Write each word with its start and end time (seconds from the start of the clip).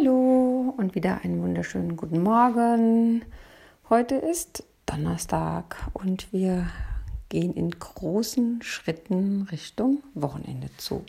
Hallo 0.00 0.74
und 0.76 0.94
wieder 0.94 1.20
einen 1.24 1.42
wunderschönen 1.42 1.96
guten 1.96 2.22
Morgen. 2.22 3.22
Heute 3.90 4.14
ist 4.14 4.64
Donnerstag 4.86 5.76
und 5.92 6.32
wir 6.32 6.68
gehen 7.28 7.52
in 7.52 7.70
großen 7.70 8.62
Schritten 8.62 9.48
Richtung 9.50 10.02
Wochenende 10.14 10.68
zu. 10.78 11.04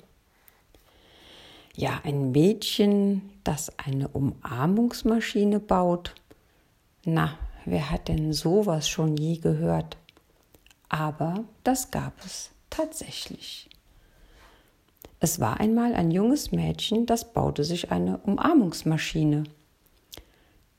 Ja, 1.75 2.02
ein 2.04 2.32
Mädchen, 2.32 3.30
das 3.43 3.71
eine 3.80 4.07
Umarmungsmaschine 4.09 5.60
baut. 5.60 6.14
Na, 7.05 7.38
wer 7.66 7.92
hat 7.92 8.08
denn 8.08 8.34
sowas 8.34 8.89
schon 8.89 9.16
je 9.16 9.38
gehört? 9.38 9.98
Aber 10.89 11.46
das 11.64 11.92
gab 11.92 12.14
es 12.26 12.50
tatsächlich. 12.70 13.70
Es 15.24 15.40
war 15.40 15.60
einmal 15.60 15.94
ein 15.94 16.10
junges 16.10 16.52
Mädchen, 16.52 17.06
das 17.06 17.32
baute 17.32 17.64
sich 17.64 17.92
eine 17.92 18.18
Umarmungsmaschine. 18.18 19.43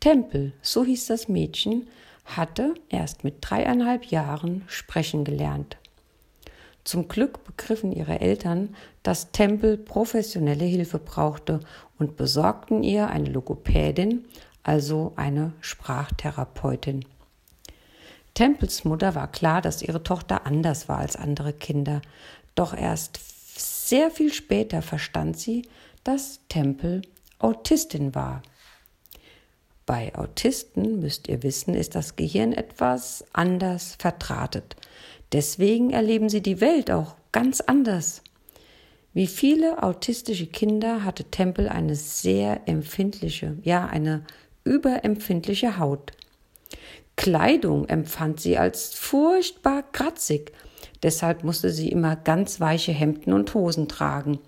Tempel, 0.01 0.53
so 0.63 0.85
hieß 0.85 1.07
das 1.07 1.29
Mädchen, 1.29 1.87
hatte 2.25 2.75
erst 2.89 3.23
mit 3.23 3.37
dreieinhalb 3.41 4.07
Jahren 4.07 4.65
sprechen 4.67 5.23
gelernt. 5.23 5.77
Zum 6.83 7.07
Glück 7.07 7.45
begriffen 7.45 7.93
ihre 7.93 8.21
Eltern, 8.21 8.75
dass 9.05 9.31
Tempel 9.31 9.77
professionelle 9.77 10.65
Hilfe 10.65 10.99
brauchte 10.99 11.61
und 12.01 12.17
besorgten 12.17 12.83
ihr 12.83 13.07
eine 13.11 13.31
Logopädin, 13.31 14.25
also 14.65 15.13
eine 15.15 15.53
Sprachtherapeutin. 15.61 17.05
Tempels 18.35 18.85
Mutter 18.85 19.15
war 19.15 19.31
klar, 19.31 19.63
dass 19.63 19.83
ihre 19.83 20.03
Tochter 20.03 20.47
anders 20.47 20.89
war 20.89 20.99
als 20.99 21.15
andere 21.15 21.53
Kinder, 21.53 22.03
doch 22.57 22.77
erst 22.77 23.21
sehr 23.57 24.11
viel 24.11 24.33
später 24.33 24.83
verstand 24.83 25.39
sie, 25.39 25.63
dass 26.05 26.41
Tempel 26.49 27.03
Autistin 27.39 28.15
war. 28.15 28.43
Bei 29.85 30.15
Autisten, 30.15 31.01
müsst 31.01 31.29
ihr 31.29 31.43
wissen, 31.43 31.75
ist 31.75 31.95
das 31.95 32.17
Gehirn 32.17 32.53
etwas 32.53 33.25
anders 33.33 33.97
verdrahtet. 33.99 34.77
Deswegen 35.33 35.91
erleben 35.91 36.29
sie 36.29 36.41
die 36.41 36.61
Welt 36.61 36.91
auch 36.91 37.17
ganz 37.33 37.61
anders. 37.61 38.23
Wie 39.13 39.27
viele 39.27 39.83
autistische 39.83 40.47
Kinder 40.47 41.05
hatte 41.05 41.25
Tempel 41.25 41.69
eine 41.69 41.97
sehr 41.97 42.63
empfindliche, 42.67 43.59
ja 43.63 43.87
eine 43.87 44.25
überempfindliche 44.65 45.79
Haut. 45.79 46.13
Kleidung 47.17 47.89
empfand 47.89 48.41
sie 48.41 48.57
als 48.57 48.95
furchtbar 48.95 49.83
kratzig 49.93 50.53
Deshalb 51.03 51.45
musste 51.45 51.71
sie 51.71 51.89
immer 51.89 52.17
ganz 52.17 52.61
weiche 52.61 52.93
Hemden 52.93 53.33
und 53.33 53.53
Hosen 53.55 53.89
tragen. 53.89 54.39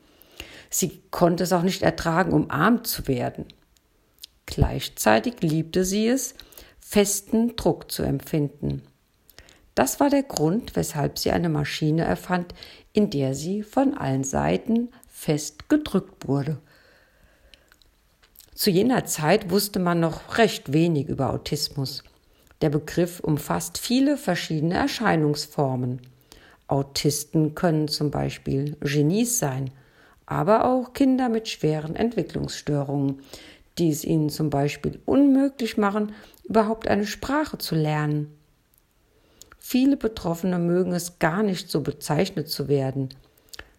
Sie 0.70 1.00
konnte 1.10 1.44
es 1.44 1.52
auch 1.52 1.62
nicht 1.62 1.82
ertragen, 1.82 2.32
umarmt 2.32 2.86
zu 2.86 3.08
werden. 3.08 3.46
Gleichzeitig 4.46 5.40
liebte 5.40 5.84
sie 5.84 6.08
es, 6.08 6.34
festen 6.80 7.56
Druck 7.56 7.90
zu 7.90 8.02
empfinden. 8.02 8.82
Das 9.74 9.98
war 9.98 10.10
der 10.10 10.22
Grund, 10.22 10.76
weshalb 10.76 11.18
sie 11.18 11.32
eine 11.32 11.48
Maschine 11.48 12.04
erfand, 12.04 12.54
in 12.92 13.10
der 13.10 13.34
sie 13.34 13.62
von 13.62 13.94
allen 13.94 14.22
Seiten 14.22 14.90
fest 15.08 15.68
gedrückt 15.68 16.28
wurde. 16.28 16.58
Zu 18.54 18.70
jener 18.70 19.04
Zeit 19.04 19.50
wusste 19.50 19.80
man 19.80 19.98
noch 19.98 20.38
recht 20.38 20.72
wenig 20.72 21.08
über 21.08 21.30
Autismus. 21.30 22.04
Der 22.60 22.70
Begriff 22.70 23.18
umfasst 23.18 23.78
viele 23.78 24.16
verschiedene 24.16 24.74
Erscheinungsformen. 24.74 26.00
Autisten 26.66 27.54
können 27.54 27.88
zum 27.88 28.10
Beispiel 28.10 28.76
Genies 28.80 29.38
sein, 29.38 29.70
aber 30.26 30.64
auch 30.64 30.92
Kinder 30.92 31.28
mit 31.28 31.48
schweren 31.48 31.96
Entwicklungsstörungen, 31.96 33.20
die 33.78 33.90
es 33.90 34.04
ihnen 34.04 34.30
zum 34.30 34.50
Beispiel 34.50 35.00
unmöglich 35.04 35.76
machen, 35.76 36.12
überhaupt 36.44 36.88
eine 36.88 37.06
Sprache 37.06 37.58
zu 37.58 37.74
lernen. 37.74 38.32
Viele 39.58 39.96
Betroffene 39.96 40.58
mögen 40.58 40.92
es 40.92 41.18
gar 41.18 41.42
nicht 41.42 41.70
so 41.70 41.80
bezeichnet 41.80 42.48
zu 42.48 42.68
werden. 42.68 43.08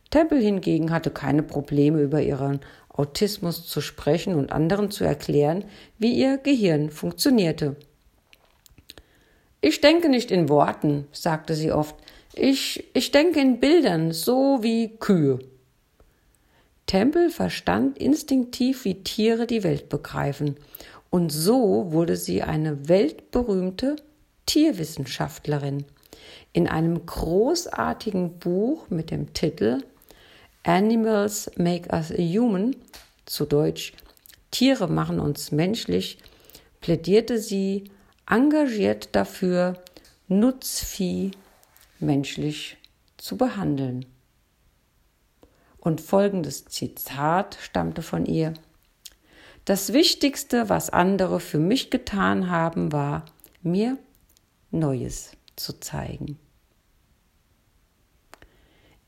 Temple 0.10 0.40
hingegen 0.40 0.92
hatte 0.92 1.12
keine 1.12 1.44
Probleme, 1.44 2.02
über 2.02 2.22
ihren 2.22 2.60
Autismus 2.90 3.68
zu 3.68 3.82
sprechen 3.82 4.36
und 4.36 4.52
anderen 4.52 4.90
zu 4.90 5.04
erklären, 5.04 5.66
wie 5.98 6.14
ihr 6.14 6.38
Gehirn 6.38 6.90
funktionierte. 6.90 7.76
Ich 9.62 9.82
denke 9.82 10.10
nicht 10.10 10.32
in 10.32 10.48
Worten, 10.48 11.08
sagte 11.12 11.56
sie 11.56 11.72
oft, 11.72 11.96
ich, 12.36 12.84
ich 12.94 13.12
denke 13.12 13.40
in 13.40 13.60
Bildern, 13.60 14.12
so 14.12 14.60
wie 14.62 14.98
Kühe. 14.98 15.40
Temple 16.86 17.30
verstand 17.30 17.98
instinktiv, 17.98 18.86
wie 18.86 19.04
Tiere 19.04 19.48
die 19.48 19.64
Welt 19.64 19.90
begreifen, 19.90 20.58
und 21.10 21.32
so 21.32 21.92
wurde 21.92 22.18
sie 22.18 22.44
eine 22.44 22.90
weltberühmte 22.90 23.96
Tierwissenschaftlerin. 24.46 25.86
In 26.52 26.68
einem 26.68 27.06
großartigen 27.06 28.38
Buch 28.38 28.90
mit 28.90 29.12
dem 29.12 29.34
Titel 29.34 29.84
Animals 30.64 31.52
Make 31.58 31.90
Us 31.94 32.10
Human, 32.10 32.76
zu 33.26 33.46
Deutsch 33.46 33.94
Tiere 34.52 34.88
machen 34.88 35.20
uns 35.20 35.52
menschlich, 35.52 36.18
plädierte 36.82 37.40
sie 37.40 37.86
engagiert 38.30 39.10
dafür, 39.14 39.76
Nutzvieh 40.28 41.32
menschlich 42.00 42.78
zu 43.18 43.38
behandeln. 43.38 44.06
Und 45.78 46.02
folgendes 46.02 46.66
Zitat 46.66 47.58
stammte 47.62 48.02
von 48.02 48.26
ihr. 48.26 48.54
Das 49.66 49.94
Wichtigste, 49.94 50.70
was 50.70 50.90
andere 50.90 51.40
für 51.40 51.60
mich 51.60 51.90
getan 51.90 52.50
haben, 52.50 52.92
war, 52.92 53.26
mir 53.62 53.98
Neues 54.72 55.32
zu 55.56 55.80
zeigen. 55.80 56.38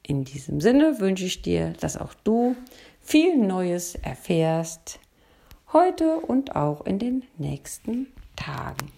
In 0.01 0.23
diesem 0.23 0.61
Sinne 0.61 0.99
wünsche 0.99 1.25
ich 1.25 1.41
dir, 1.41 1.73
dass 1.81 1.97
auch 1.97 2.13
du 2.13 2.55
viel 3.01 3.37
Neues 3.37 3.95
erfährst, 3.95 4.99
heute 5.73 6.17
und 6.17 6.55
auch 6.55 6.85
in 6.85 6.97
den 6.97 7.23
nächsten 7.37 8.07
Tagen. 8.35 8.91